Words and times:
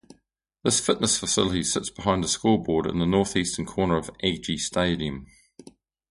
This 0.63 0.79
fitness 0.79 1.19
facility 1.19 1.61
sits 1.63 1.91
behind 1.91 2.23
the 2.23 2.27
scoreboard 2.27 2.87
in 2.87 2.97
the 2.97 3.05
Northeastern 3.05 3.67
Corner 3.67 3.97
of 3.97 4.09
Aggie 4.23 4.57
Stadium. 4.57 5.27